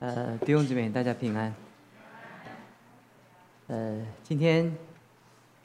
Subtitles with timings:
[0.00, 1.52] 呃，弟兄姊妹，大家平安。
[3.66, 4.72] 呃，今天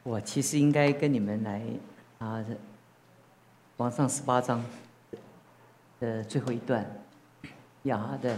[0.02, 1.62] 我其实应该跟你们来
[2.18, 2.44] 啊，
[3.78, 4.66] 王上十八章
[6.00, 6.84] 的最后一段，
[7.84, 8.36] 雅哈的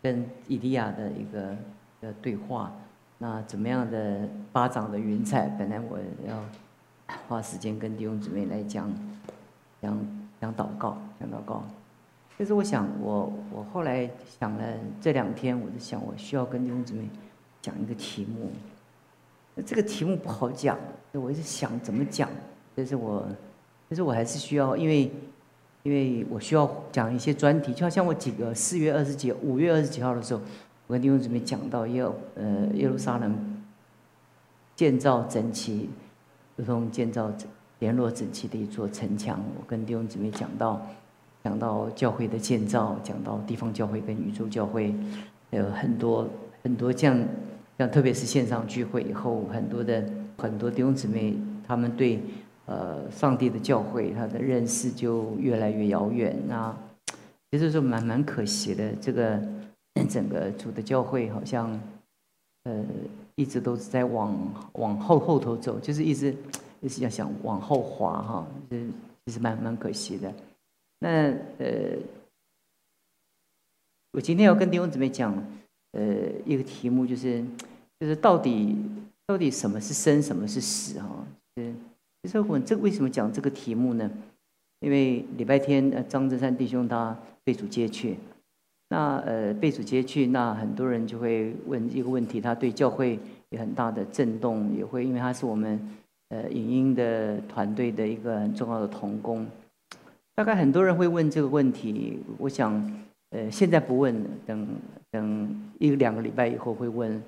[0.00, 1.54] 跟以利亚的一个
[2.00, 2.72] 的对话。
[3.18, 5.48] 那怎么样的巴掌的云彩？
[5.50, 6.42] 本来我要
[7.28, 8.90] 花时间跟弟兄姊妹来讲
[9.82, 9.94] 讲
[10.40, 11.62] 讲祷告，讲祷告。
[12.36, 14.10] 就是我想，我我后来
[14.40, 14.64] 想了
[15.00, 17.08] 这两天，我就想，我需要跟弟兄姊妹
[17.62, 18.50] 讲一个题目。
[19.54, 20.76] 那这个题目不好讲，
[21.12, 22.28] 我一直想怎么讲。
[22.74, 23.24] 但是我，
[23.88, 25.12] 但是我还是需要，因为
[25.84, 30.40] 因为我需要讲一些专题，就好像我几个四月二十几、五月二十几号的时候，
[30.88, 32.04] 我跟弟兄姊妹讲到耶
[32.34, 33.62] 呃耶路撒冷
[34.74, 35.88] 建造整齐，
[36.56, 37.30] 如同建造
[37.78, 39.40] 联络整齐的一座城墙。
[39.56, 40.84] 我跟弟兄姊妹讲到。
[41.44, 44.94] 讲到教会的建造，讲到地方教会跟宇宙教会，
[45.50, 46.26] 有很多
[46.62, 47.22] 很多这样，
[47.78, 50.02] 像特别是线上聚会以后，很多的
[50.38, 51.36] 很多弟兄姊妹，
[51.68, 52.18] 他们对
[52.64, 56.34] 呃上帝的教会他的认识就越来越遥远。
[56.48, 56.74] 那
[57.50, 59.38] 其实是蛮蛮可惜的，这个
[60.08, 61.78] 整个主的教会好像
[62.64, 62.82] 呃
[63.34, 64.34] 一直都是在往
[64.72, 66.34] 往后后头走，就是一直
[66.80, 68.86] 一直要想往后滑哈，就是
[69.26, 70.32] 其实蛮蛮可惜的。
[71.04, 71.10] 那
[71.58, 71.98] 呃，
[74.12, 75.34] 我今天要跟弟兄姊妹讲，
[75.92, 76.02] 呃，
[76.46, 77.44] 一个题目就是，
[78.00, 78.74] 就是到底
[79.26, 81.26] 到底什么是生，什么是死哈？
[81.56, 81.76] 嗯，
[82.22, 84.10] 其实我这为什么讲这个题目呢？
[84.80, 88.16] 因为礼拜天呃，张振山弟兄他被主接去，
[88.88, 95.78] 那呃被主接去，那很多人就会问一个问题，他对教会有很大的震动，也会因为他是我们
[96.30, 99.46] 呃影音的团队的一个很重要的同工。
[100.36, 102.72] 大概很多人会问这个问题，我想，
[103.30, 104.12] 呃，现在不问，
[104.44, 104.68] 等
[105.12, 107.22] 等一两个礼拜以后会问，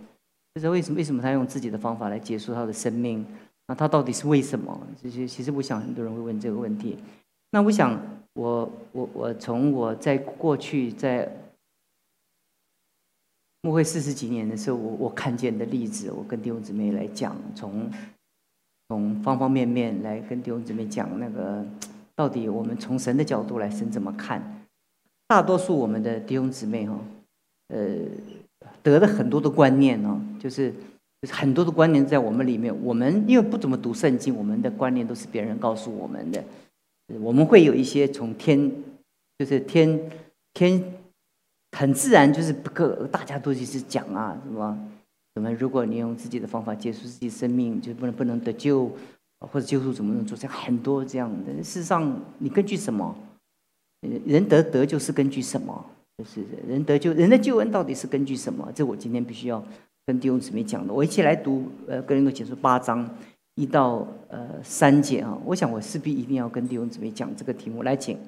[0.55, 3.25] 就是为什么为什么他用自己的方法来结束他的生命？
[3.69, 4.77] 那他到底是为什么？
[5.01, 6.98] 这些其实我想很多人会问这个问题。
[7.53, 7.97] 那我想，
[8.35, 11.30] 我我我从我在过去在
[13.63, 17.89] 牧会四十几年的时候，我我看见的例子，我跟弟兄姊妹来讲，从
[18.89, 21.64] 从方方面面来跟弟兄姊妹讲那个。
[22.17, 24.63] 到底我们从神的角度来，神怎么看？
[25.29, 26.99] 大多数我们的弟兄姊妹哈，
[27.69, 27.95] 呃，
[28.83, 30.73] 得了很多的观念哦，就是
[31.29, 32.75] 很多的观念在我们里面。
[32.83, 36.43] 我们因为不怎么读圣经，我们的观念都是别人告诉我们的。
[37.21, 38.73] 我们会有一些从天，
[39.39, 40.01] 就是天
[40.55, 40.83] 天
[41.77, 44.89] 很自然，就是不个大家都就是讲啊，什么
[45.35, 48.91] 什么，如果你用自己的方法结束自己生命，就不能不能得救。
[49.41, 50.36] 或者救赎怎么能做？
[50.36, 51.52] 这很多这样的。
[51.63, 53.14] 事实上，你根据什么？
[54.24, 55.85] 人得得救是根据什么？
[56.19, 58.70] 就是人得救，人的救恩到底是根据什么？
[58.74, 59.63] 这我今天必须要
[60.07, 60.92] 跟弟兄姊妹讲的。
[60.92, 63.08] 我一起来读呃《哥林多前书》八章
[63.57, 65.36] 一到呃三节啊。
[65.45, 67.83] 我想我势必一定要跟弟兄姊妹讲这个题目。
[67.83, 68.17] 来，请《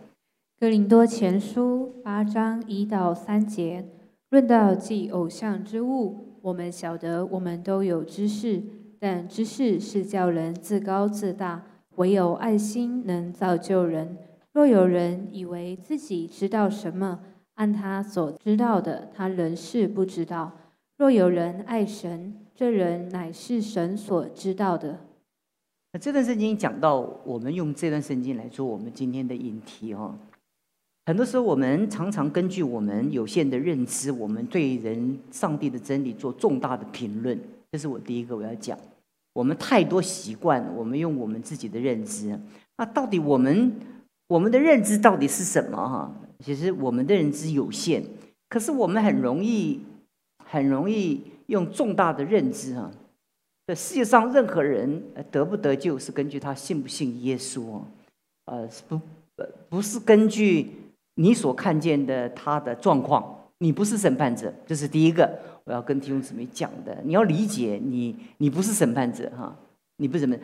[0.61, 3.87] 哥林多前书》八章一到三节，
[4.31, 8.63] 论到祭偶像之物，我们晓得我们都有知识。
[9.01, 11.65] 但知识是叫人自高自大，
[11.97, 14.17] 唯有爱心能造就人。
[14.53, 17.21] 若有人以为自己知道什么，
[17.55, 20.53] 按他所知道的，他仍是不知道。
[20.97, 24.99] 若有人爱神，这人乃是神所知道的。
[26.01, 30.19] 这段圣经讲到，我们用这段圣经来做我们今天的引题哦。
[31.07, 37.39] 很多时候，我们常常根据我们有限的认知，我们对人、上帝的真理做重大的评论。
[37.71, 38.79] 这是我第一个我要讲，
[39.33, 42.39] 我们太多习惯，我们用我们自己的认知，
[42.77, 43.73] 那到底我们
[44.29, 45.77] 我们的认知到底是什么？
[45.77, 46.13] 哈，
[46.45, 48.03] 其实我们的认知有限，
[48.49, 49.81] 可是我们很容易
[50.45, 52.91] 很容易用重大的认知哈。
[53.67, 57.83] 这世界上任何人得不得救，是根据他信不信耶稣，
[58.47, 58.99] 呃，不
[59.69, 60.75] 不是根据
[61.17, 65.39] 你所看见的他的状况，你不是审判者，这是第一个。
[65.65, 69.55] 我要跟弟兄姊妹讲的，你要理解，你你不是审判者哈，
[69.97, 70.37] 你不是什么，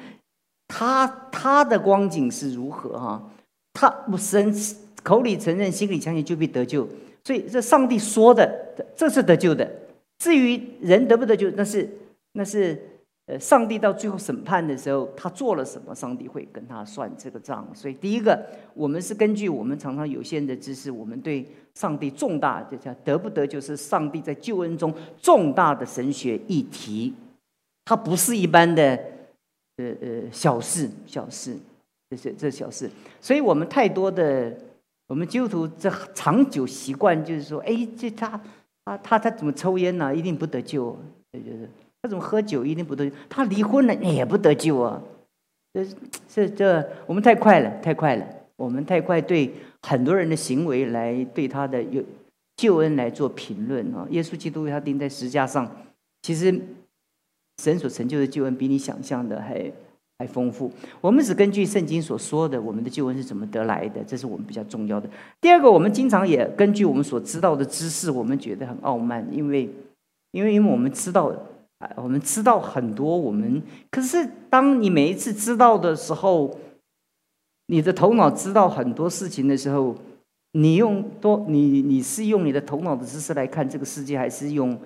[0.69, 3.31] 他他的光景是如何哈？
[3.73, 4.55] 他不神
[5.03, 6.89] 口里承认，心里相信就被得救，
[7.25, 9.71] 所以这上帝说的，这是得救的。
[10.19, 11.89] 至于人得不得救，那是
[12.33, 12.91] 那是。
[13.27, 15.95] 呃，上帝到最后审判的时候，他做了什么？
[15.95, 17.67] 上帝会跟他算这个账。
[17.75, 18.39] 所以，第一个，
[18.75, 24.93] 我们是根据我们常常有限的知识，我们对上帝重大，就叫得不得，就是上帝在救恩中
[25.23, 27.15] 重大的神学议题，
[27.87, 28.83] 它不是一般的
[29.79, 31.57] 呃呃小事，小事，
[32.11, 32.91] 这是这小事。
[33.23, 34.55] 所以我们太多的
[35.07, 38.39] 我们基督徒这长久习惯就是说，哎，这他
[38.85, 40.15] 他他他怎么抽烟呢？
[40.15, 40.95] 一定不得救。
[41.33, 41.69] 就是
[42.05, 45.01] 他怎么喝酒一定不得救，他离婚了也不得救啊。
[45.73, 45.87] 这
[46.29, 52.03] 这这，我们太快了，太快了，我们太快对很多人的行为来对他的有
[52.59, 54.07] 救恩来做评论啊。
[54.11, 55.75] 耶稣基督为他钉在石架上，
[56.21, 56.55] 其实
[57.63, 59.73] 神所成就的救恩比你想象的还。
[60.17, 60.71] 还丰富。
[61.01, 65.11] 我们只根据圣经所说的，我们的救恩是怎么得来的，这是我们比较重要的。
[65.41, 69.69] 第二个，我们经常也根据我们所知道的知识，我们觉得很傲慢，因为，
[70.31, 71.35] 因为，因为我们知道，
[71.79, 73.17] 啊，我们知道很多。
[73.17, 76.59] 我们可是，当你每一次知道的时候，
[77.67, 79.97] 你的头脑知道很多事情的时候，
[80.53, 84.79] 你用多，你你是用你的头脑的知识来看这个世界，还是用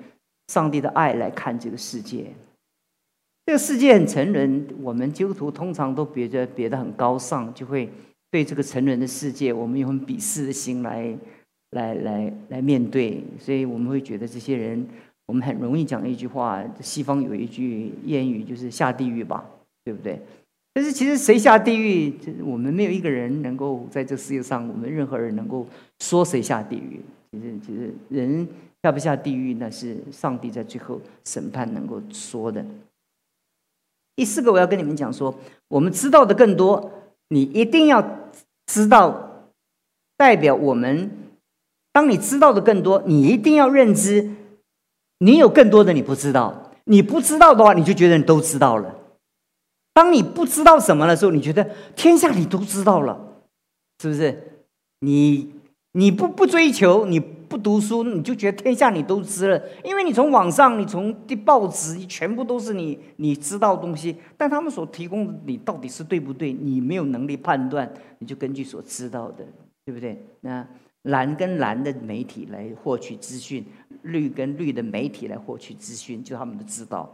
[0.49, 2.27] 上帝的爱来看这个世界？
[3.45, 7.91] 这个世界很成人，我们基督徒通常都别着别的很高尚，就会
[8.31, 11.17] 对这个成人的世界，我们用很鄙视的心来
[11.71, 14.87] 来来来面对，所以我们会觉得这些人，
[15.29, 19.45] 我们很容易讲一句话，西方有一句谚语，就是下地狱吧，
[19.85, 20.19] 对不对？
[20.73, 25.67] 但是其实谁下地狱，我们没有一个人能够在这世界上，我们任何人能够
[26.01, 26.99] 说谁下地狱。
[27.31, 28.49] 其实其实人
[28.83, 32.65] 下不下地狱，那是上帝在最后审判能够说的。
[34.17, 35.35] 第四个，我要跟你们讲说，
[35.69, 36.91] 我们知道的更多，
[37.29, 38.03] 你一定要
[38.67, 39.51] 知道，
[40.17, 41.11] 代表我们。
[41.93, 44.31] 当你知道的更多，你一定要认知，
[45.19, 46.73] 你有更多的你不知道。
[46.85, 48.95] 你不知道的话，你就觉得你都知道了。
[49.93, 53.19] 当你不知道什么的时候，你觉得天下你都知道了，
[54.01, 54.63] 是不是？
[55.01, 55.53] 你
[55.93, 57.21] 你不不追求你。
[57.49, 64.15] 不读书，你就觉得天下你都知了，因为你从网上，你从的报纸，全部都是你你知道的东西。
[64.37, 66.53] 但他们所提供的，你到底是对不对？
[66.53, 69.47] 你没有能力判断，你就根据所知道的，
[69.87, 70.23] 对不对？
[70.43, 70.69] 那
[71.05, 73.65] 蓝跟蓝的媒体来获取资讯，
[74.03, 77.11] 绿跟绿的媒体来获取资讯，就他们的知道，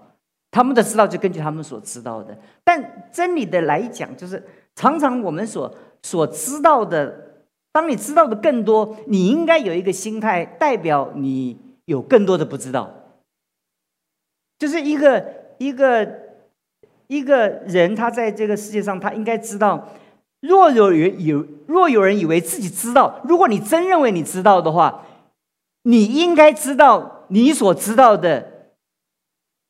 [0.51, 2.37] 他们的知道就根据他们所知道的。
[2.63, 4.43] 但真理的来讲，就是
[4.75, 7.23] 常常我们所所知道的。
[7.73, 12.89] 当你知道的更多，你应该有一个心态，代表你有更多的不知道。
[14.61, 15.27] 就是一个
[15.59, 16.09] 一个
[17.09, 19.89] 一个人，他在这个世界上，他应该知道。
[20.41, 25.05] 若有人有，若有人以为自己知道，如果你真认为你知道的话，
[25.85, 28.71] 你应该知道，你所知道的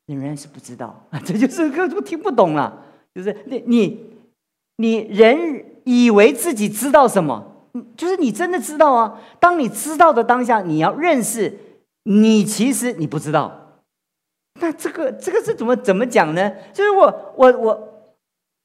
[0.06, 1.20] 仍然是不知道啊。
[1.24, 2.82] 这就是个都听不懂了。
[3.14, 4.10] 就是你你
[4.78, 7.52] 你人以为自己知道什么？
[7.96, 9.20] 就是你真的知道啊！
[9.40, 11.58] 当你知道的当下，你要认识，
[12.04, 13.82] 你其实你不知道。
[14.60, 16.52] 那这个这个是怎么怎么讲呢？
[16.72, 17.93] 就是我我我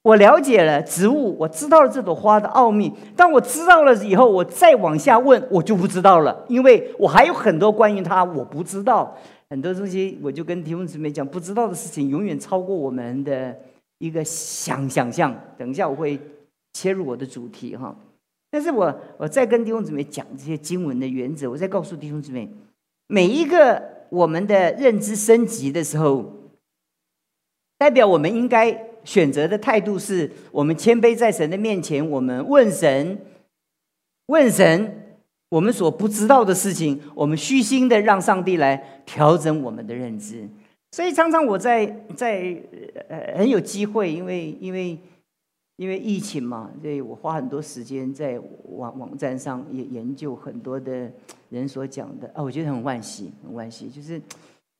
[0.02, 2.90] 我了解了植物，我知道了这朵花的奥秘。
[3.14, 9.14] 当我知道了以后，我再往下问，我就不知道了，因为我还有很多关于它我不知道
[9.50, 10.18] 很多东西。
[10.22, 13.54] 我就跟提问姊妹讲，不知道的事情永远超过我们的
[13.98, 15.38] 一个想想象。
[15.58, 16.18] 等一下我会
[16.72, 17.94] 切入我的主题哈。
[18.50, 22.48] 但是我我在跟弟兄姊妹讲这些经文的原则，我在告诉弟兄姊妹，
[23.06, 26.24] 每一个我们的认知升级的时候，
[27.76, 33.18] 代表我们应该选择的态度是：我们谦卑在神的面前，我们问神，
[34.26, 35.18] 问神
[35.48, 40.48] 我们所不知道的事情，我们虚心的让上帝来调整我们的认知。
[40.92, 41.86] 所以常常我在
[42.16, 42.56] 在
[43.08, 44.98] 呃很有机会，因为因为。
[45.76, 51.10] 因为疫情嘛，所以我花很多时间在网网站上也研究很多的
[51.48, 54.20] 人所讲的啊，我觉得很惋惜，很惋惜，就是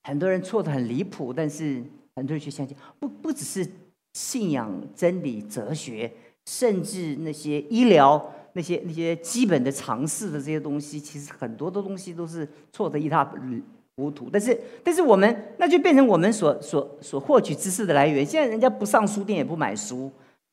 [0.03, 1.83] 很多人错的很离谱，但是
[2.15, 3.67] 很多人却相信，不不只是
[4.13, 6.11] 信仰真理、哲学，
[6.47, 13.25] 甚至那些医疗、那些那些基本的常识的这些东西，其实很多的东西都是错的一塌
[13.97, 14.29] 糊涂。
[14.33, 18.25] 但是，但是我们那就变成我们所所所获取知识的来源。
[18.25, 20.11] 现在人家不上书店，也不买书。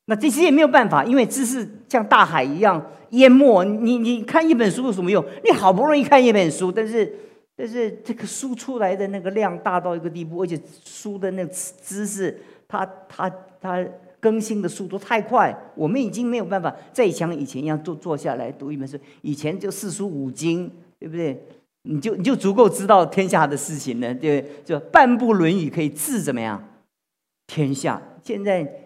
[0.09, 3.63] 那这些也没有办法，因为知识像大海一样淹没。
[3.65, 5.23] 你你看一本书有什么用？
[5.43, 7.13] 你好不容易看一本书，但是
[7.57, 13.29] 但是这个书出来的那个量大到一个地步，而且书的那知识，它它
[13.61, 13.85] 它
[14.19, 18.97] 更新的速度太快，我们已经没有办法再像以前一样坐坐下来读一本书。
[19.21, 21.41] 以前就四书五经，对不对？
[21.83, 24.63] 你就你就足够知道天下的事情了，对不对？
[24.65, 26.63] 就半部《论语》可以治怎么样？
[27.47, 28.83] 天下现在。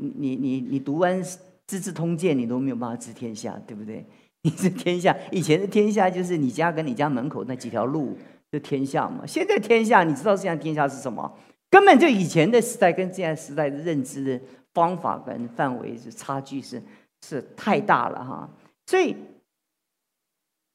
[0.00, 1.20] 你你你你读完
[1.66, 4.06] 《资治通鉴》，你都没有办法治天下，对不对？
[4.42, 8.16] 你是天下，以前的天下就是你家跟你家门口那几条路
[8.52, 9.26] 的天下嘛。
[9.26, 11.34] 现在天下，你知道现在天下是什么？
[11.70, 16.82] 根本就以前的时代跟现在时代的认知的方法跟范围是差距是
[17.26, 18.48] 是太大了哈。
[18.86, 19.16] 所以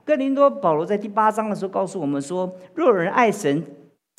[0.06, 3.66] 哥林多保罗在第八章的时候告诉我们说：若有人爱神，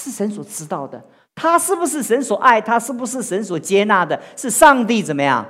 [0.03, 1.05] 是神所知道的。
[1.37, 2.61] 他是不是神所爱？
[2.61, 4.21] 他是不是神所接纳的？
[4.37, 5.47] 是上帝怎么样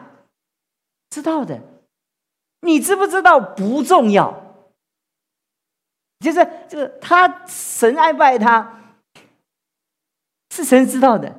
[1.10, 1.60] 知道的？
[2.62, 4.42] 你知不知道不重要。
[6.20, 8.83] 就是就是他神爱不爱他，
[10.54, 11.34] 是神知道的。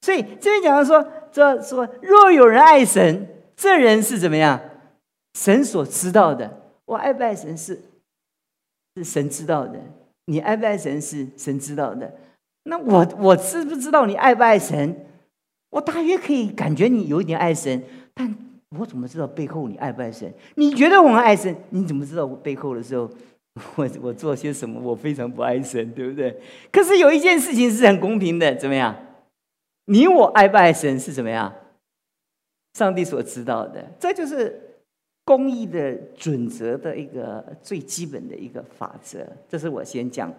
[0.00, 4.58] 所以这边讲到说，这说若有人爱神，这人是怎么样？
[5.38, 6.62] 神所知道的。
[6.86, 7.78] 我爱不爱神是
[8.96, 9.78] 是神知道的。
[10.26, 12.10] 你爱不爱神是神知道的。
[12.64, 15.06] 那我我知不知道你爱不爱神？
[15.70, 17.82] 我大约可以感觉你有一点爱神，
[18.14, 18.34] 但
[18.78, 20.32] 我怎么知道背后你爱不爱神？
[20.54, 23.10] 你觉得我们爱神，你怎么知道我背后的时候，
[23.76, 24.80] 我我做些什么？
[24.80, 26.40] 我非常不爱神，对不对？
[26.72, 28.96] 可是有一件事情是很公平的，怎么样？
[29.86, 31.54] 你我爱不爱神是怎么样？
[32.74, 34.60] 上帝所知道的，这就是
[35.24, 39.24] 公益的准则的一个最基本的一个法则。
[39.48, 40.34] 这是我先讲。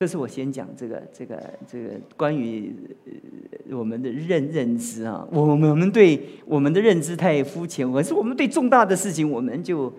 [0.00, 1.38] 这是我先讲这个这个
[1.70, 2.74] 这个关于
[3.70, 9.92] 我们的认认知啊，我我们对我们的认知太肤浅，可是我们对重大的事情我们就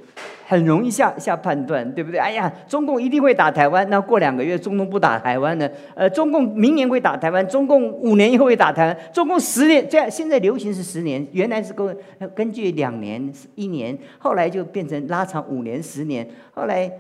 [0.48, 2.20] 很容易下下判断，对不对？
[2.20, 5.70] 哎呀，中共一定会打台湾，那过两个月中共不打台湾呢？
[5.94, 11.96] 呃，中共明年会打台湾，中共五年以后会打台湾，中共十年这样现在流行是十年，原来是根
[12.34, 16.92] 根据两年一年，后来就变成拉长五年十年，后来。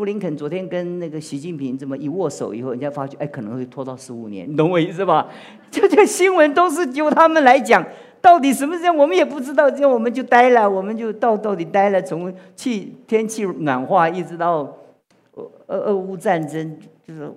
[0.00, 5.28] 布林肯昨天跟那个习近平这么一握手以后，人家发觉哎，可能会拖到十五年，你懂我意思吧？
[5.70, 7.86] 这这新闻都是由他们来讲，
[8.18, 12.00] 到底什么时间我们也不知道，这样我们就呆了，我们就到到底呆了。
[12.00, 14.74] 从气天气暖化一直到
[15.34, 17.30] 俄俄乌战争，就是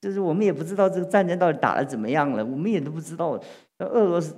[0.00, 3.36] 就是我们也不知道这个战争到底打的怎么样了，我们也都不知道。
[3.78, 4.36] 俄罗斯。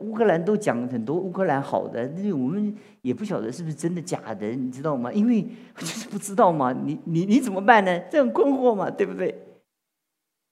[0.00, 5.12] 乌克兰都讲很多乌克兰好的，那我们也不晓得是不是真的假的，你知道吗？
[5.12, 5.42] 因为
[5.76, 8.00] 就是不知道嘛， 你你你怎么办呢？
[8.10, 9.36] 这很困惑嘛，对不对？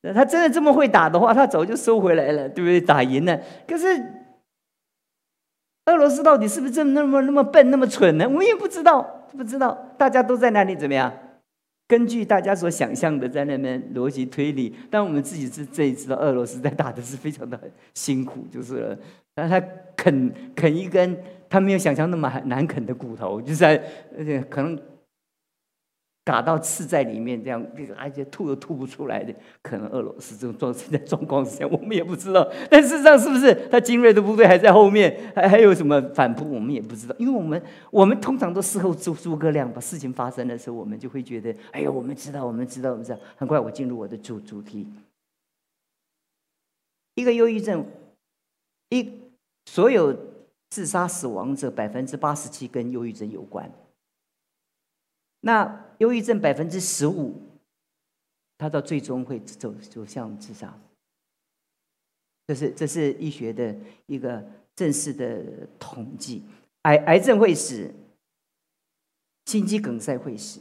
[0.03, 2.81] 那他真的这么会打的话，他早就收回来了，对不对？
[2.81, 3.41] 打赢了。
[3.67, 3.87] 可是
[5.87, 8.25] 俄罗斯到底是不是真的那么那么笨、那么蠢呢？
[8.27, 9.03] 我们也不知道，
[9.37, 9.77] 不知道。
[9.99, 11.13] 大家都在那里怎么样？
[11.91, 17.61] 根据大家所想象的，在那边逻辑推理，但我们自己是这一次的，俄罗斯在打的是非常的
[17.95, 18.97] 辛苦，就是，
[19.35, 19.61] 但他
[19.97, 21.19] 啃啃一根，
[21.49, 23.65] 他没有想象那么难啃的骨头，就是
[24.17, 24.79] 而且可能。
[26.31, 27.61] 打到刺在里面，这样
[27.99, 32.49] 而且吐都吐不出来的，可能俄罗斯这种状现在状况是这样， 我们也不知道。
[32.71, 37.17] 但事实上，是不是他精锐的部队还在后面，还还有什么反扑，我们也不知道。
[37.19, 37.61] 因为我们
[37.91, 43.19] 我们通常都事后诸诸葛亮，把事情发生的时候，我们就会觉得，哎呀，我们知道，我们知道，我们知道。
[43.35, 44.87] 很快，我进入我的主主题。
[47.17, 47.85] 一个忧郁症，
[48.91, 49.13] 一
[49.67, 50.17] 所有
[50.71, 53.69] 自杀死亡者百分之八十七跟忧郁症有关。
[55.41, 57.41] 那忧郁症百分之十五，
[58.59, 60.79] 他到最终会走走向自杀。
[62.47, 64.45] 这是这是医学的一个
[64.75, 66.45] 正式的统计。
[66.83, 67.95] 癌癌症会死，
[69.47, 70.61] 心肌梗塞会死，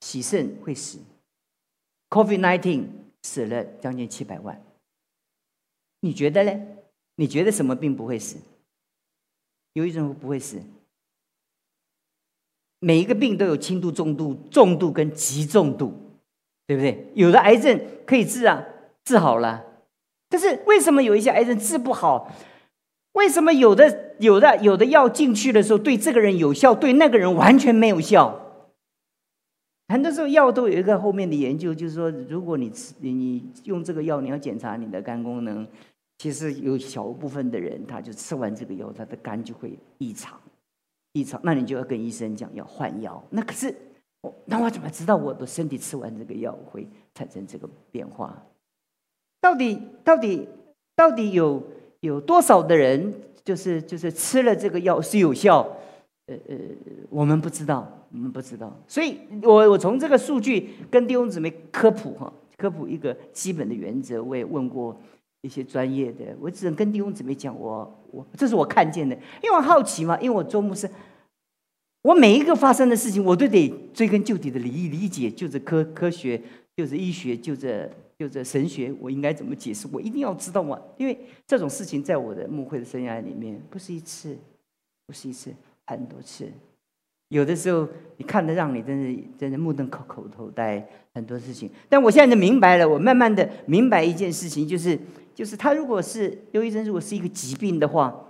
[0.00, 0.98] 洗肾会死
[2.08, 2.88] ，Covid nineteen
[3.22, 4.60] 死了将近七百万。
[6.00, 6.66] 你觉得呢？
[7.16, 8.38] 你觉得什么病不会死？
[9.74, 10.60] 忧郁症不会死？
[12.80, 15.94] 每一个病都有轻度、中度、重度跟极重度，
[16.66, 17.06] 对不对？
[17.14, 18.64] 有的癌症可以治啊，
[19.04, 19.64] 治好了。
[20.28, 22.32] 但是为什么有一些癌症治不好？
[23.12, 28.40] 为什么有的、有的、有的药进去的时候对这个人有效，对那个人完全没有效？
[29.88, 35.66] 很多时候药都有一个后面的研究，就是说，如果你吃你用这个药，你要检查你的肝功能，
[36.18, 40.40] 其实有小部分的人，他就吃完这个药，他的肝就会异常。
[41.12, 43.22] 异常，那你就要跟医生讲要换药。
[43.30, 43.74] 那可是，
[44.44, 48.40] 那我怎么知道我的身体吃完这个药会产生这个变化？
[49.40, 50.48] 到底到底
[50.94, 51.62] 到底有
[52.00, 53.12] 有多少的人
[53.42, 55.66] 就是就是吃了这个药是有效？
[56.26, 56.56] 呃呃，
[57.08, 58.72] 我们不知道，我们不知道。
[58.86, 64.22] 所以我我从这个数据跟弟兄姊妹科普哈，科普一个基本的原则。
[64.22, 64.96] 我也问过。
[65.42, 70.88] 一些专业的，我只能跟弟兄姊妹讲，我我这是我看见的，因为我好奇嘛，因为我做牧师，
[72.02, 76.40] 我每一个发生的事情，我都得追根究底的理理解，就是科科学，
[76.76, 79.88] 就是医学，就这就这神学，我应该怎么解释？
[79.92, 84.36] 我一定要知道嘛，因为这种事情在我的牧会的生涯里面，不是一次，
[85.06, 85.54] 不是一次，
[85.86, 86.46] 很多次。
[87.28, 91.70] 有的时候你看的让你真是真的目瞪口口头呆，很多事情。
[91.88, 94.98] 但我现在就明白了，我慢慢的明白一件事情，就是
[95.34, 98.26] 就是他如果是忧郁症，如果是一个疾病的话，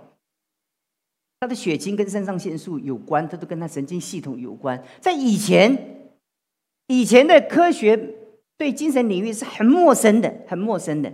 [1.39, 4.81] 他的血清跟肾上腺素有关，它都跟他神经系统有关。
[4.99, 6.11] 在以前，
[6.87, 8.15] 以前的科学
[8.57, 11.11] 对精神领域是很陌生的，很陌生的。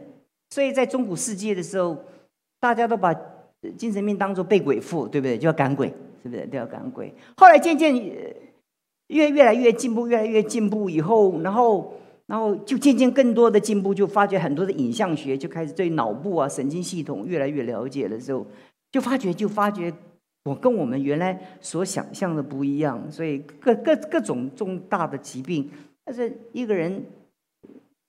[0.50, 1.98] 所以在中古世界的时候，
[2.60, 3.16] 大家都把
[3.78, 5.38] 精神病当作被鬼附，对不对？
[5.38, 5.88] 就要赶鬼，
[6.22, 7.14] 是不是都要赶鬼？
[7.38, 7.96] 后来渐渐
[9.08, 11.94] 越越来越进步，越来越进步以后，然后
[12.28, 18.46] 然后就渐渐更多的进步，就发觉很多的影像学就开始对脑部啊神经系统越来越了解的时候，
[18.92, 19.92] 就发觉就发觉。
[20.44, 25.70] 我跟我们原来所想象的不一样，所以各各各种重大的疾病，
[26.06, 27.04] 但是一个人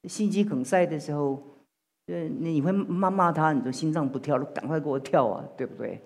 [0.05, 1.43] 心肌梗塞的时候，
[2.07, 6.01] 呃，你会骂骂他，你说心脏不跳了，赶快给我跳啊，对不对？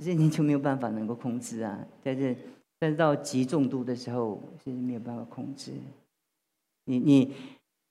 [0.00, 1.76] 这你就没有办法能够控制啊。
[2.00, 2.36] 但是
[2.78, 5.72] 但是到极重度的时候是没有办法控制。
[6.84, 7.34] 你你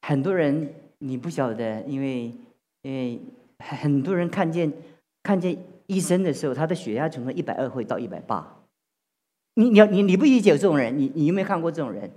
[0.01, 2.33] 很多人你不晓得，因为
[2.81, 3.19] 因为
[3.60, 4.71] 很多人看见
[5.24, 5.57] 看见。
[5.88, 8.60] 医生的时候，他的血压从一百二会到一百八。
[9.55, 12.10] 你你要你你不理解这种人，你你有没有看过这种人？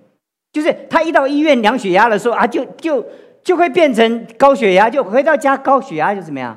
[0.52, 3.04] 就是他一到医院量血压的时候啊，就就
[3.42, 6.56] 就会变成高血压，就回到家高血压就怎么样？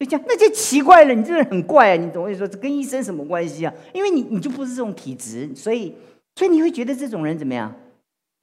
[0.00, 1.14] 就这样，那就奇怪了。
[1.14, 1.96] 你这人很怪啊！
[1.96, 3.72] 你懂我意思说，这跟医生什么关系啊？
[3.92, 5.94] 因为你你就不是这种体质，所以
[6.34, 7.72] 所以你会觉得这种人怎么样？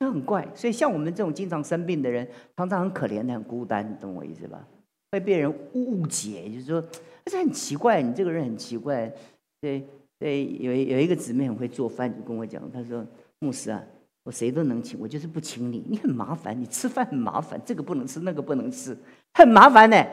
[0.01, 0.45] 那很怪。
[0.55, 2.27] 所以像我们这种经常生病的人，
[2.57, 4.67] 常常很可怜的，很孤单，你懂我意思吧？
[5.11, 6.83] 会被人误解，就是说。
[7.23, 9.13] 但是很奇怪，你这个人很奇怪。
[9.61, 9.85] 对
[10.17, 13.05] 对，有有一个姊妹很会做饭，就跟我讲，她说
[13.37, 13.79] ：“牧师啊，
[14.23, 18.97] 我谁都能请，我就是不请你，你很麻烦，你吃饭很麻烦，这个不能吃，那个不能吃，
[19.35, 20.03] 很麻烦呢。”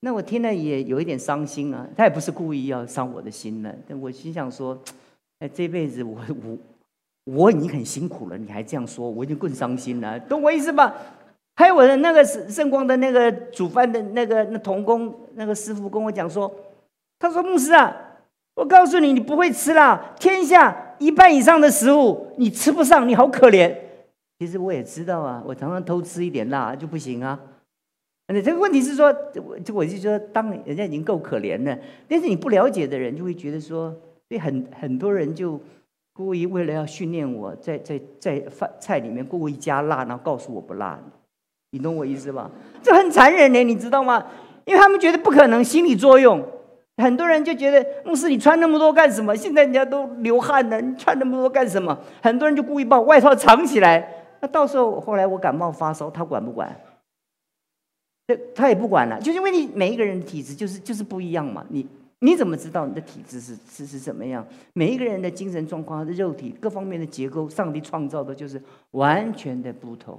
[0.00, 1.88] 那我听了也有一点伤心啊。
[1.96, 4.76] 他也不是故意要伤我的心的，但我心想说
[5.38, 6.58] ：“哎，这辈子我我
[7.26, 10.94] 我已经很辛苦了，你还这样说，我已经更伤心了，懂我意思吧？”
[11.58, 16.54] 还有我的那个圣圣光的那个煮饭的那个那童工那个师傅跟我讲说，
[17.18, 17.96] 他说牧师啊，
[18.56, 23.74] 我告诉你，你不会吃啦，天下一半以上的食物你吃不上，你好可怜。
[24.38, 27.40] 其实我也知道啊，我常常偷吃一点辣就不行啊。
[28.28, 29.06] 你这个问题是说，
[29.46, 33.96] 我就我就说，当人家已经够可怜了，但是你不了解的人就会觉得说，
[34.28, 35.58] 对很很多人就
[36.16, 40.98] 故意为了要训练我在在在饭菜里面故意加辣，然后告诉我不辣。
[41.72, 42.50] 你懂我意思吧？
[42.82, 44.24] 这很残忍的，你知道吗？
[44.64, 46.42] 因为他们觉得不可能，心理作用。
[46.96, 49.36] 很多人就觉得牧师，你穿那么多干什么？
[49.36, 51.98] 现在人家都流汗了，你穿那么多干什么？
[52.22, 54.24] 很多人就故意把我外套藏起来。
[54.40, 56.74] 那到时候后来我感冒发烧，他管不管？
[58.26, 61.64] 这他也不管了，就是因为你每一个人的体质就是就是不一样嘛。
[61.68, 61.86] 你
[62.20, 64.46] 你怎么知道你的体质是是是怎么样？
[64.72, 68.60] 每一个人的精神状况、他的肉体各方面的结构，上帝创造的就是
[68.92, 70.18] 完全的不同。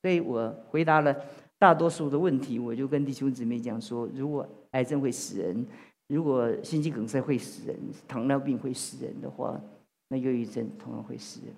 [0.00, 1.14] 所以我回答了
[1.58, 5.66] 大多数的问题，我就跟弟兄姊妹讲说：如果癌症会死人，
[6.06, 9.60] 如果心肌梗塞会死人，糖尿病会死人的话，
[10.08, 11.54] 那忧郁症同样会死人。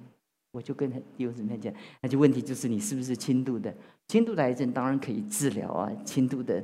[0.53, 3.73] 我就跟弟兄姊妹讲，那就问题就是你是不是轻度的？
[4.09, 6.61] 轻度的癌症当然可以治疗啊，轻度的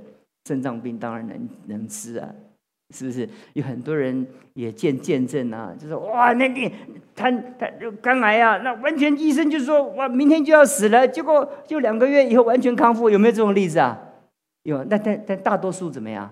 [0.46, 2.34] 肾脏病当然能能治啊。
[2.94, 5.74] 是不是有很多人也见见证啊？
[5.78, 6.70] 就是哇，那个
[7.14, 13.98] 他他就肝癌啊，那完全医生就说哇，明天就要死了，结果就两个月以后完全康复，有没有这种例子啊？
[14.62, 16.30] 有，那但但大多数怎么样？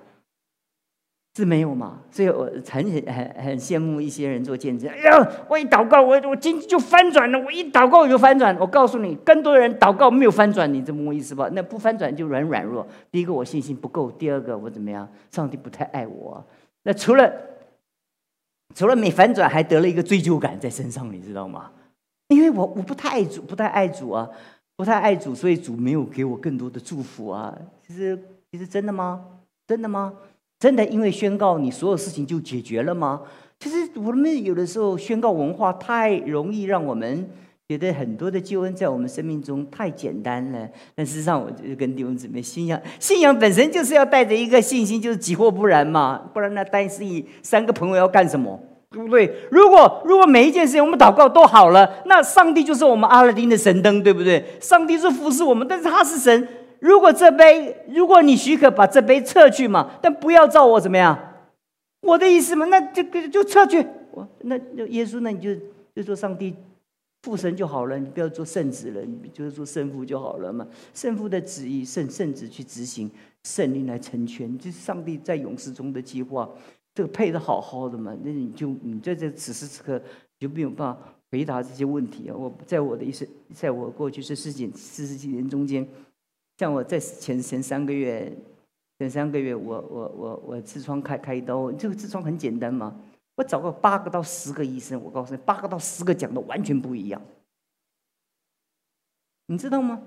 [1.37, 1.99] 是没有嘛？
[2.13, 4.89] 所以我很很很羡慕一些人做见证。
[4.89, 7.39] 哎呀，我一祷告，我我经济就翻转了。
[7.41, 8.57] 我一祷告我就翻转。
[8.61, 11.49] 我告诉你，更多人祷告没有翻转，你这么意思吧？
[11.53, 12.87] 那不翻转就软软弱。
[13.11, 15.09] 第一个我信心不够，第二个我怎么样？
[15.33, 16.45] 上帝不太爱我。
[16.85, 17.33] 那除了
[18.73, 21.73] 除了没翻转，还得了一个追究感在身上，你知道吗？
[22.29, 24.29] 因为我我不太爱主，不太爱主啊，
[24.77, 27.53] 不太爱主，所以主没有给我更多的祝福啊。
[27.85, 28.17] 其实
[28.53, 29.27] 其实真的吗？
[29.67, 30.15] 真的吗？
[30.65, 33.21] 真的因为宣告你所有事情就解决了吗？
[33.61, 37.29] 其实我们有的时候宣告文化太容易让我们
[37.69, 40.67] 觉得很多的救恩在我们生命中太简单了。
[40.95, 46.19] 但事实上，我就跟弟兄姊妹信仰，信仰本身就是要带着一个信心，就是己或不然嘛。
[46.33, 48.59] 不然那单是以三个朋友要干什么？
[48.91, 49.31] 对不对？
[49.51, 54.43] 如果如果每一件事情我们祷告都好了，那上帝就是我们阿拉丁的神灯，对不对？
[54.63, 56.49] 上帝是服侍我们，但是他是神。
[56.81, 61.19] 如果这杯，如果你许可把这杯撤去嘛，但不要照我怎么样？
[62.01, 63.87] 我的意思嘛，那这个就撤去。
[64.11, 64.57] 我那
[64.89, 65.55] 耶稣，那你就
[65.95, 66.55] 就说上帝
[67.23, 70.67] 父神就好了，你不要做圣子了，你就是做圣父就好了嘛。
[70.93, 73.11] 圣父的旨意，圣圣子去执行，
[73.45, 76.49] 圣灵来成全，就是上帝在勇士中的计划，
[76.95, 78.15] 这个配的好好的嘛。
[78.23, 80.01] 那你就你在这此时此刻
[80.39, 82.37] 就没有办法回答这些问题啊。
[82.37, 85.89] 我在我的一生，在我过去这四几四十几年中间。
[86.57, 88.33] 像我在前前三个月，
[88.99, 92.95] 前三个月我我我我痔疮开开刀，这个痔疮很简单嘛，
[93.37, 97.21] 我找个八个到十个医生，我告诉你，八个到十个讲的完全不一样。
[99.47, 100.01] 你知道吗？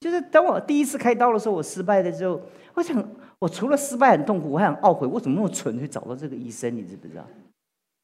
[0.00, 2.40] 就是当我第一次开刀的时候，我失败的时候，
[2.74, 3.02] 我想，
[3.38, 6.76] 我除了失败很痛苦，我还很懊悔，我怎么那么蠢去找到这个医生？
[6.76, 7.26] 你知不知道？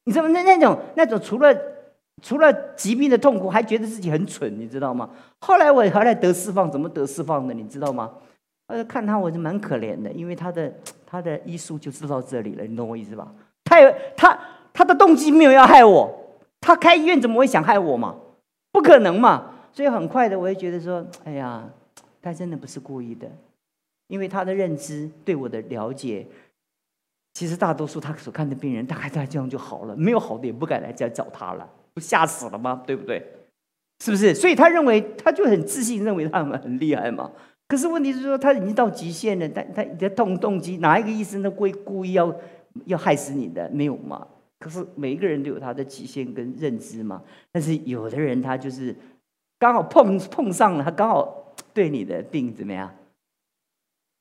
[0.05, 1.53] 你知道那那种那种除了
[2.21, 5.09] 除了疾病的痛苦，还觉得自己很蠢，你知道吗？
[5.39, 7.53] 后来我后来得释放，怎么得释放的？
[7.53, 8.11] 你知道吗？
[8.67, 10.73] 呃，看他我就蛮可怜的，因为他的
[11.05, 13.31] 他的医术就知道这里了，你懂我意思吧？
[13.63, 14.39] 他有他
[14.73, 16.11] 他的动机没有要害我，
[16.59, 18.15] 他开医院怎么会想害我嘛？
[18.71, 19.51] 不可能嘛！
[19.73, 21.69] 所以很快的，我会觉得说，哎呀。
[22.23, 23.27] 他真的不是故意的，
[24.05, 26.27] 因为他的认知对我的了解，
[27.33, 32.83] 其实大多数他所看的病人大概在这样就好了，没有好的也不敢来再找他了，不吓死了吗？
[32.85, 33.25] 对不对？
[34.03, 34.33] 是不是？
[34.33, 37.31] 所以他认为他就很自信，认为他们很厉害嘛。
[37.67, 42.35] 可是问题是说他已经到极限了，他他的动动机，哪一个医生都会故意要
[42.85, 43.69] 要害死你的？
[43.69, 44.27] 没有嘛？
[44.59, 47.21] 可是每一个人都有他的极限跟认知嘛。
[47.51, 48.95] 但是有的人他就是
[49.57, 51.39] 刚好碰碰上了，他刚好。
[51.73, 52.93] 对你的病怎么样？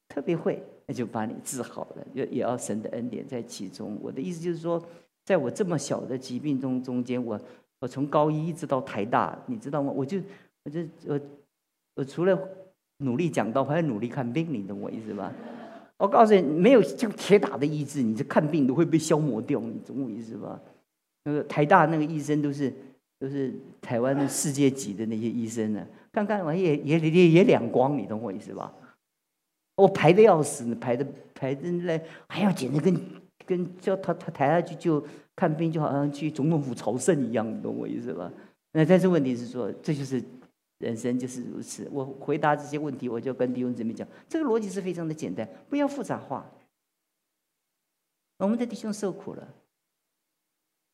[0.08, 2.06] 特别会，那就把你治好了。
[2.12, 3.98] 也也要神的恩典在其中。
[4.00, 4.80] 我的意思就是说，
[5.24, 7.40] 在我这么小的疾病中中间，我
[7.80, 9.90] 我从高一一直到台大，你知道吗？
[9.90, 10.18] 我就
[10.64, 11.20] 我就我
[11.96, 12.38] 我除了
[12.98, 15.32] 努力讲道，还要努力看病，你懂我意思吧？
[15.96, 20.60] 我告诉你，没有像铁打的医治，你这看病都会被消磨掉，你懂我意思吧？
[21.24, 22.72] 那个台大那个医生都是
[23.18, 25.86] 都是台湾的世界级的那些医生呢。
[26.12, 28.72] 看看我也也也也两光，你懂我意思吧？
[29.76, 32.94] 我排的要死，排的排的来还要简直跟
[33.46, 38.30] 跟叫他他抬下去就看病，就好像去总统府朝圣一样，你懂我意思吧？
[38.72, 40.22] 那但是问题是说，这就是
[40.78, 41.88] 人生就是如此。
[41.90, 46.48] 我回答这些问题，我就跟弟兄姊妹讲，这个逻辑是非常的简单，不要复杂化。
[48.38, 49.48] 我们的弟兄受苦了，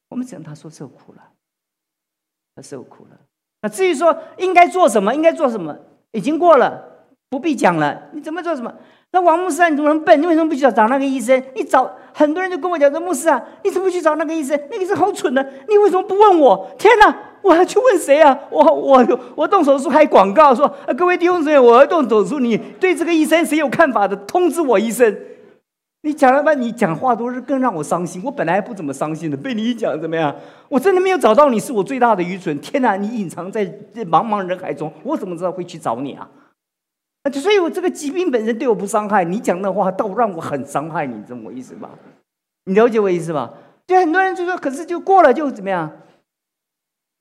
[0.09, 1.33] 我们只能他说受苦了，
[2.55, 3.21] 他受苦了。
[3.63, 5.79] 那至于说应该做什么，应该做什么，
[6.13, 8.11] 已经过了，不必讲了。
[8.13, 8.75] 你怎么做什么？
[9.17, 10.21] 那王牧师啊，你怎么笨？
[10.21, 11.43] 你为什么不去找找那个医生？
[11.55, 14.61] 你找很多人就跟我讲说，牧师啊，你怎么不去找那个医生？
[14.71, 16.71] 那个医生好蠢的，你为什么不问我？
[16.77, 18.39] 天哪，我要去问谁啊？
[18.51, 19.03] 我我
[19.35, 25.17] 我动手术还广告说，各位弟兄姊妹，我要动手术，你对这个医生谁有看法的，通知我一声。
[26.03, 26.53] 你讲了吧？
[26.53, 28.21] 你讲话都是更让我伤心。
[28.23, 30.37] 我本来不怎么伤心的，被你一讲怎么样？
[30.69, 32.57] 我真的没有找到你，是我最大的愚蠢。
[32.61, 32.97] 天哪！
[32.97, 36.29] 你隐藏在这茫茫人海中，我怎么知道会去找你啊？
[37.33, 41.99] 所以我这个疾病本身对我不伤害，你讲的话倒让我很伤害你，你懂我意思吧？
[42.65, 43.57] 你了解我意思吧？
[43.87, 46.03] 就很多人就说，可是就过了就怎么样？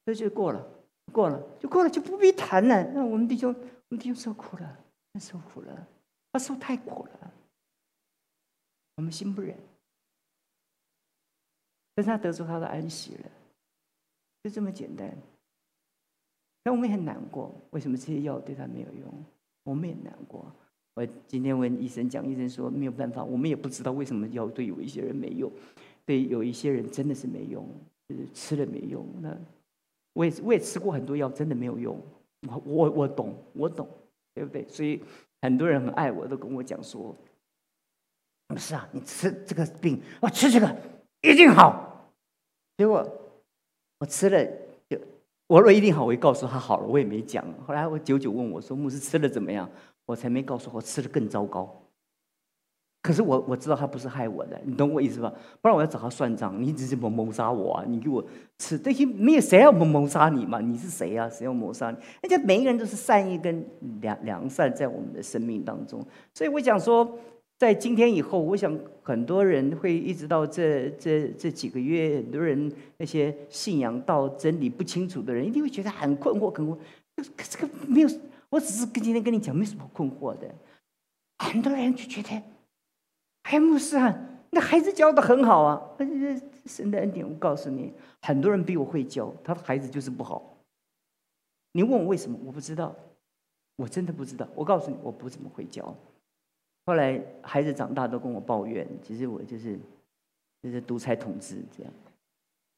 [0.05, 0.67] 这就过了，
[1.11, 2.83] 过了就过了，就不必谈了。
[2.93, 4.77] 那我们弟兄，我们弟兄受苦了，
[5.19, 5.87] 受苦了，
[6.31, 7.31] 他受太苦了。
[8.97, 9.57] 我们心不忍，
[11.95, 13.29] 但是他得出他的安息了，
[14.43, 15.11] 就这么简单。
[16.63, 19.25] 但我们也很难过，为什么这些药对他没有用？
[19.65, 20.49] 我们也难过。
[20.93, 25.51] 我今天问医生讲，医生说没有办法，我们也不知道为什么药对有一些人没用，
[26.05, 27.67] 对有一些人真的是没用，
[28.07, 29.05] 就是吃了没用。
[29.19, 29.37] 那
[30.13, 31.99] 我也我也吃过很多药，真的没有用。
[32.47, 33.89] 我我我懂，我懂，
[34.33, 34.65] 对不对？
[34.69, 35.01] 所以
[35.41, 37.13] 很多人很爱我，都跟我讲说。
[38.47, 40.77] 不是啊，你吃这个病，我吃这个
[41.23, 42.13] 一定好。
[42.77, 43.03] 结果
[43.99, 44.47] 我吃了，
[45.47, 47.45] 我若一定好，我会告诉他好了，我也没讲。
[47.67, 49.69] 后来我九九问我说：“牧师吃了怎么样？”
[50.07, 51.81] 我才没告诉我吃的更糟糕。
[53.01, 55.31] 可是我我知道他不是害我的，你懂我意思吧？
[55.61, 56.59] 不然我要找他算账。
[56.59, 57.85] 你只是谋谋杀我啊！
[57.87, 58.25] 你给我
[58.57, 60.59] 吃这些，没有谁要谋谋杀你嘛？
[60.59, 61.29] 你是谁啊？
[61.29, 61.97] 谁要谋杀你？
[62.23, 63.63] 而且每一个人都是善意跟
[64.01, 66.03] 良良善在我们的生命当中，
[66.33, 67.17] 所以我想说。
[67.57, 76.79] 在今天以后，我想很多人会一直到这这这几个月，很多人那些信仰到真理不清楚的人，一定会觉得很困惑，很困惑。
[77.37, 78.09] 可这个没有，
[78.49, 80.53] 我只是跟今天跟你讲，没什么困惑的。
[81.39, 82.43] 很多人就觉得，
[83.43, 84.13] 哎，牧师啊，
[84.49, 85.81] 那孩子教的很好啊。
[86.65, 90.57] 神的恩典，我告诉你，很多人比我会教，他的孩子就是不好。
[91.71, 92.93] 你问我为什么，我不知道，
[93.77, 94.45] 我真的不知道。
[94.55, 95.95] 我告诉你，我不怎么会教。
[96.85, 99.79] 后来孩子长大都跟我抱怨，其实我就是
[100.61, 101.91] 就是独裁统治这样，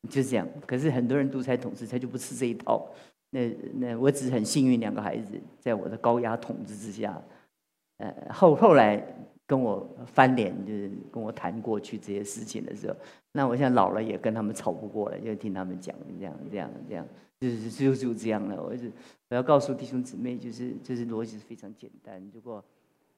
[0.10, 0.48] 就是这样。
[0.66, 2.90] 可是很多人独裁统治，他就不吃这一套。
[3.32, 7.22] 那那我只是很幸运，两个孩子在我的高压统治之下，
[7.98, 9.04] 呃后后来
[9.46, 12.96] 跟我翻脸，就是跟我谈过去这些事情的时候，
[13.34, 17.06] 那我现在老了也跟他们吵不过了，就听他们讲这样这样这样，
[17.42, 18.64] 就是就就这样了。
[18.64, 18.90] 我是
[19.28, 22.64] 我要告诉弟兄姊妹，就是就是逻辑是非常简单，如果。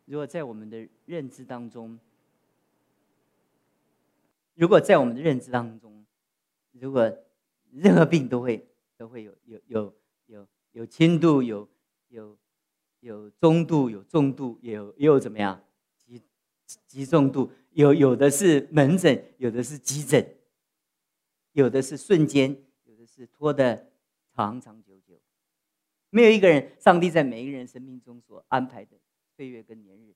[0.10, 2.00] 如果在我们的认知当中，
[4.56, 6.04] 如果在我们的认知当中，
[6.72, 7.16] 如果
[7.72, 8.68] 任何病都会
[8.98, 9.94] 都会有有有
[10.26, 11.70] 有有轻度，有
[12.08, 12.36] 有
[13.02, 15.64] 有中度，有重度，也有也有怎么样
[15.96, 16.20] 极
[16.88, 20.38] 极重度，有有的是门诊，有的是急诊，
[21.52, 23.92] 有的是瞬间，有的是拖的
[24.34, 25.22] 长长久久。
[26.10, 28.98] 没有一个人，上帝在每一个人生命中所安排的
[29.40, 30.14] 岁月跟年日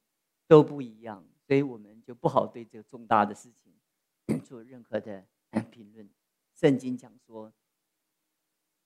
[0.48, 3.74] 都不一样，所以我们就不好对这个重大的事情
[4.44, 5.26] 做任何的
[5.72, 6.10] 评论。
[6.54, 7.54] 圣经讲说，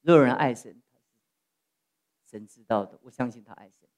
[0.02, 1.20] 若有人爱神，他是
[2.30, 3.00] 神知道的。
[3.02, 3.90] 我相信他爱神，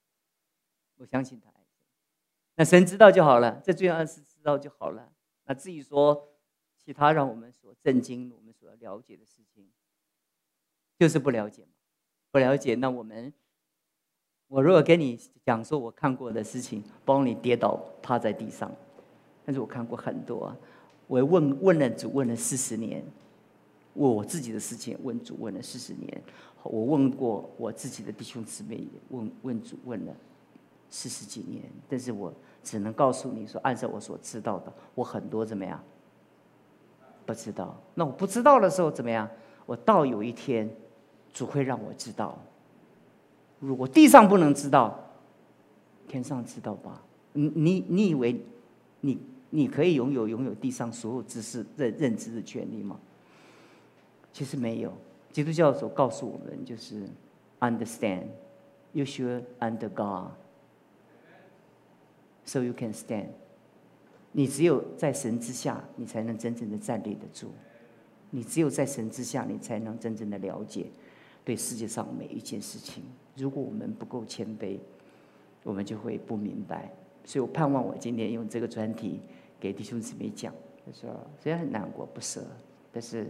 [0.95, 1.65] 我相信他爱神。
[2.55, 5.13] 那神知道就好了，这最重要是知道就好了。
[5.43, 6.39] 那至于说
[6.77, 9.69] 其他让我们所震惊、我们所要了解的事情，
[10.97, 11.73] 就是不了解嘛。
[12.31, 13.33] 不了解，那我们，
[14.49, 18.69] 我如果跟你讲说我看过的事情，帮你跌倒趴在地上，
[19.45, 20.53] 但是我看过很多，
[21.07, 23.03] 我问问了主问了四十年。
[23.93, 26.23] 我自己的事情问主问了四十年，
[26.63, 30.13] 我问过我自己的弟兄姊妹问问主问了
[30.89, 32.33] 四十几年，但是我
[32.63, 35.83] 只能告诉你说，按照我所知道的，我很多怎么样
[37.25, 37.75] 不知道。
[37.93, 39.29] 那我不知道的时候怎么样？
[39.65, 40.69] 我到有一天
[41.33, 42.37] 主会让我知道。
[43.59, 45.11] 如果地上不能知道，
[46.07, 47.03] 天上知道吧？
[47.33, 48.41] 你你你以为
[49.01, 49.19] 你
[49.49, 52.99] 你可以拥有拥有地上所有知识认认知的权利吗？
[54.31, 54.93] 其实没有，
[55.31, 57.07] 基督教所告诉我们就是
[57.59, 58.23] understand,
[58.93, 60.31] you should under God,
[62.45, 63.27] so you can stand。
[64.31, 67.51] 你只有在神之下，你才能真正的站立得住。
[68.29, 70.85] 你只有在神之下，你才能真正的了解
[71.49, 73.01] 对世界上每一件事情。
[73.35, 74.77] 如果我们不够谦卑，
[75.63, 76.91] 我们就会不明白。
[77.25, 79.19] 所以我盼望我今天用这个专题
[79.59, 80.53] 给弟兄姊妹讲，
[80.85, 81.09] 他说
[81.41, 82.45] 虽然很难过不舍，
[82.93, 83.27] 但是。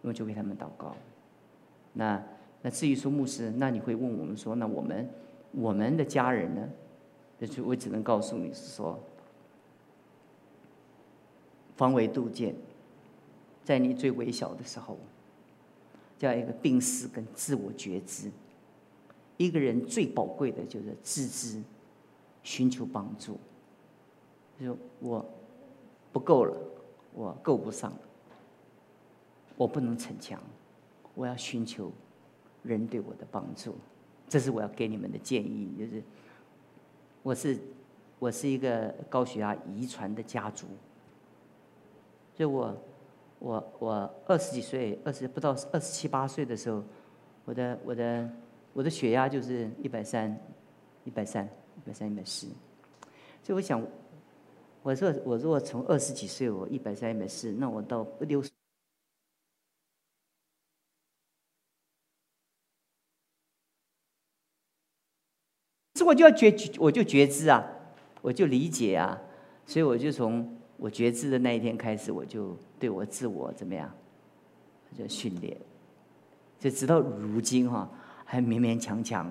[0.00, 0.96] 我就为他们祷告。
[1.92, 2.22] 那
[2.62, 5.08] 那至于说牧师，那你会问我们说，那我们
[5.52, 6.68] 我们的家人呢？
[7.38, 8.98] 那就我只能告诉你是说，
[11.76, 12.54] 防微杜渐，
[13.64, 14.96] 在你最微小的时候，
[16.18, 18.30] 叫一个病死跟自我觉知。
[19.36, 21.62] 一个人最宝贵的就是自知，
[22.42, 23.38] 寻求帮助。
[24.60, 25.24] 就我
[26.12, 26.56] 不够了，
[27.14, 27.92] 我够不上。
[29.56, 30.40] 我不能逞强，
[31.16, 31.90] 我要寻求
[32.62, 33.74] 人对我的帮助，
[34.28, 35.74] 这是我要给你们的建议。
[35.76, 36.02] 就是，
[37.24, 37.58] 我是
[38.20, 40.68] 我是一个高血压遗传的家族，
[42.36, 42.72] 所以我
[43.38, 46.82] 我我二十几岁，二十不到二十七八岁的时候，
[47.44, 48.30] 我的我的
[48.72, 50.36] 我的血压就是一百三，
[51.04, 51.44] 一百三，
[51.76, 52.48] 一百三一百四。
[53.42, 53.80] 所以我想，
[54.82, 58.50] 我说我如果从二十几岁我一百三一百四，那我到六十。
[65.94, 67.64] 这我就要觉，我就觉知啊，
[68.20, 69.20] 我就理解啊，
[69.64, 73.90] 所以我就从我觉知的那一天开始，我就对我自我怎么样，
[74.96, 75.54] 就训练，
[76.58, 77.86] 就直到如今哈，
[78.24, 79.30] 还勉勉强强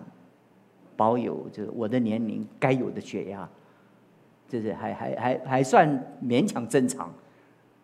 [0.95, 3.49] 保有就是我的年龄该有的血压，
[4.47, 5.87] 就是还还还还算
[6.23, 7.11] 勉强正常，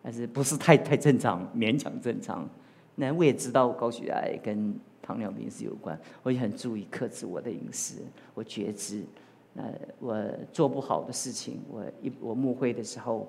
[0.00, 2.48] 但是不是太太正常，勉强正常。
[2.94, 4.78] 那我也知道高血压跟。
[5.06, 7.96] 糖尿病是有关，我也很注意克制我的饮食，
[8.32, 9.04] 我觉知，
[9.52, 9.62] 那
[9.98, 10.18] 我
[10.50, 13.28] 做不好的事情，我一我慕会的时候，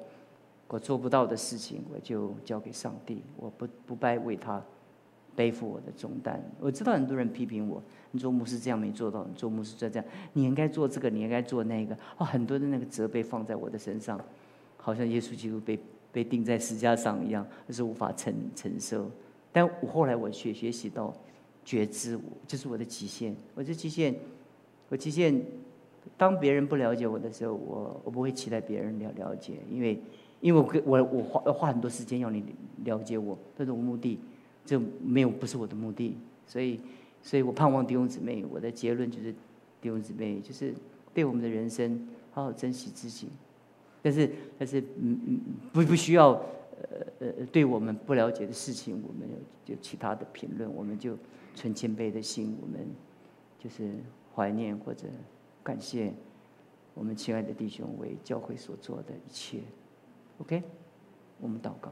[0.67, 4.63] 我做不到的事情，我就交给上帝，我不不拜为他
[5.35, 6.43] 背负我的重担。
[6.59, 14.19] 我知道很多人批评我，你做牧师这样没做到，你做牧师这样，你应该做这个，你应该做那个，哦，很多的那个责备放在我的身上，
[14.77, 15.79] 好像耶稣基督被
[16.11, 19.09] 被钉在石架上一样，那是无法承承受。
[19.51, 21.13] 但我后来我学学习到。
[21.67, 23.35] 觉知，我就是我的极限。
[23.55, 24.13] 我这极限，
[24.87, 25.43] 我极限。
[26.15, 29.99] 当别人不了解我的时候，我我不会期待别人了了解，因为
[30.45, 32.43] 因为我我我花花很多时间要你
[32.83, 34.19] 了解我，这种目的
[34.63, 36.15] 这没有不是我的目的。
[36.45, 36.79] 所以，
[37.23, 39.31] 所以我盼望弟兄姊妹，我的结论就是
[39.81, 40.73] 弟兄姊妹就是
[41.13, 43.29] 对我们的人生好好珍惜自己。
[44.03, 44.29] 但是
[44.59, 45.39] 但是嗯嗯
[45.73, 51.17] 不不需要呃呃对我们不了解的事情，我们有就其他的评论，我们就。
[51.57, 52.85] 存谦卑的心，我们
[53.57, 53.93] 就是
[54.35, 55.07] 怀念或者
[55.63, 56.11] 感谢
[56.93, 59.59] 我们亲爱的弟兄为教会所做的一切。
[60.39, 60.61] OK，
[61.39, 61.91] 我们祷告。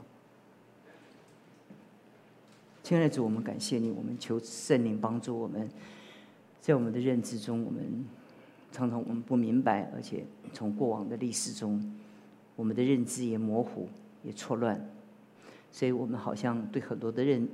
[2.84, 5.70] 亲爱的主，我们感谢你，我们求圣灵帮助我们，
[6.60, 8.06] 在我们的认知中，我们
[8.72, 11.82] 常常我们不明白，而且从过往的历史中，
[12.58, 13.88] 我们的认知也模糊，
[14.24, 14.80] 也错乱。
[15.72, 17.48] 所以我们好像对很多的认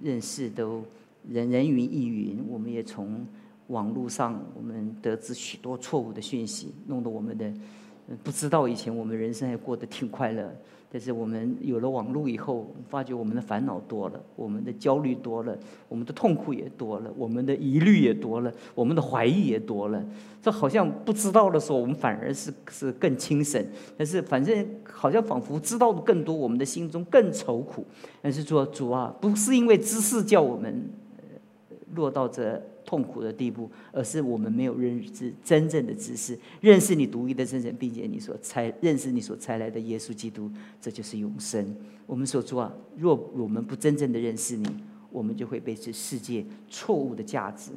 [0.00, 0.84] 认识都
[1.28, 2.46] 人人云亦云。
[2.48, 3.26] 我们也从
[3.66, 7.52] 网络上我们得知许多错误的讯息，弄得我们的
[8.22, 10.54] 不知道以前我们人生还过得挺快乐。
[10.88, 15.54] 但是我们有了网络以后，发觉我们的烦恼多了，我们的焦虑多了，
[15.88, 20.02] 我们的痛苦也多了，我们的疑虑也多了，我们的怀疑也多了。
[20.40, 23.60] 这好像不知道的时候，我们反而是是更轻省；
[23.98, 27.84] 但是反正好像仿佛知道的更多，我们的心中更愁苦。
[28.22, 30.88] 但是说主啊，不是因为知识叫我们
[31.94, 32.62] 落到这。
[32.86, 40.48] 痛苦的地步，而是我们没有认知真正的知识，认识你独一的真神，并且你所猜认识你所猜来的耶稣基督，
[40.80, 41.74] 这就是永生。
[42.06, 44.68] 我们所做啊，若我们不真正的认识你，
[45.10, 47.72] 我们就会被这世界错误的价值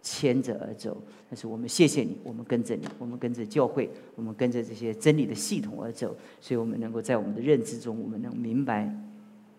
[0.00, 0.96] 牵着而走。
[1.28, 8.90] 但是我们谢谢你，我们跟着你，我们跟着教会，我们跟着这些真理的系统而走，所以我们能够在我们的认知中，我们能明白。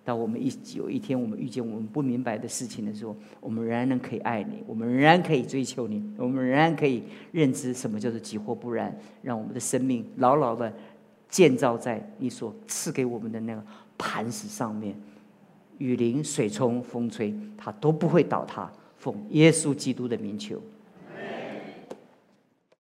[0.08, 10.74] 当我们一有一天我们遇见我们不明白的事情的时候，我们仍然能可以爱你，我们仍然可以追求你，我们仍然可以认知什么叫做己或不然，让我们的生命牢牢的
[11.28, 13.62] 建造在你所赐给我们的那个
[13.98, 14.96] 磐石上面。
[15.78, 18.72] 雨淋、水冲、风吹，它都不会倒塌。
[18.96, 20.62] 奉耶稣基督的名求。